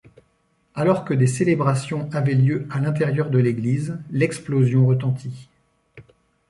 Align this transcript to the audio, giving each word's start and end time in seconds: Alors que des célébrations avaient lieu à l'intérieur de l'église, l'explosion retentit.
Alors 0.73 1.05
que 1.05 1.13
des 1.13 1.27
célébrations 1.27 2.09
avaient 2.11 2.33
lieu 2.33 2.65
à 2.71 2.79
l'intérieur 2.79 3.29
de 3.29 3.37
l'église, 3.37 3.99
l'explosion 4.09 4.87
retentit. 4.87 5.47